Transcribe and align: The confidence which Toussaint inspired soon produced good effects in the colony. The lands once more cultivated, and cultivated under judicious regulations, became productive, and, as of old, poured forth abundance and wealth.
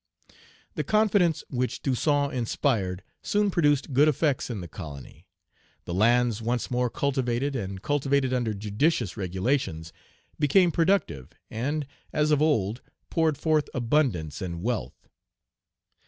The 0.73 0.83
confidence 0.83 1.43
which 1.47 1.83
Toussaint 1.83 2.31
inspired 2.33 3.03
soon 3.21 3.51
produced 3.51 3.93
good 3.93 4.07
effects 4.07 4.49
in 4.49 4.59
the 4.59 4.67
colony. 4.67 5.27
The 5.85 5.93
lands 5.93 6.41
once 6.41 6.71
more 6.71 6.89
cultivated, 6.89 7.55
and 7.55 7.83
cultivated 7.83 8.33
under 8.33 8.55
judicious 8.55 9.15
regulations, 9.15 9.93
became 10.39 10.71
productive, 10.71 11.29
and, 11.51 11.85
as 12.11 12.31
of 12.31 12.41
old, 12.41 12.81
poured 13.11 13.37
forth 13.37 13.69
abundance 13.75 14.41
and 14.41 14.63
wealth. 14.63 15.07